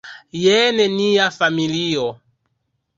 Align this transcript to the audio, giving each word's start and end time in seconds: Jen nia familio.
Jen 0.43 0.79
nia 0.95 1.29
familio. 1.37 2.11